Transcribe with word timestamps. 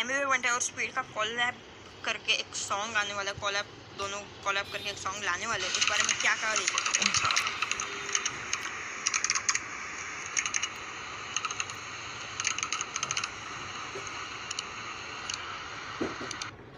M 0.00 0.10
one 0.26 0.46
और 0.48 0.60
speed 0.62 0.92
का 0.92 1.02
collab 1.14 1.54
करके 2.04 2.32
एक 2.34 2.54
सॉन्ग 2.56 2.96
आने 2.96 3.14
वाला 3.14 3.30
है 3.30 3.40
कॉलैब 3.40 3.76
दोनों 3.98 4.20
कॉलैब 4.44 4.72
करके 4.72 4.90
एक 4.90 4.98
सॉन्ग 4.98 5.24
लाने 5.24 5.46
वाले 5.46 5.64
हैं 5.64 5.72
उस 5.72 5.88
बारे 5.90 6.02
में 6.02 6.14
क्या 6.20 6.34
कहा 6.34 6.54
देखिए 6.54 7.39